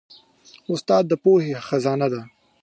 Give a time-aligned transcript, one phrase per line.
[0.73, 2.27] استاد د پوهې خزانه لري.